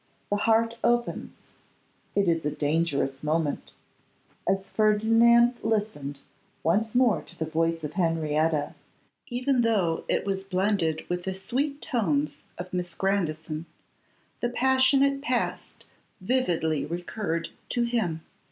[0.31, 1.35] The heart opens;
[2.15, 3.71] it is a dangerous moment.
[4.49, 6.21] As Ferdinand listened
[6.63, 8.73] once more to the voice of Henrietta,
[9.27, 13.67] even though it was blended with the sweet tones of Miss Grandison,
[14.39, 15.83] the passionate past
[16.19, 18.21] vividly recurred to him.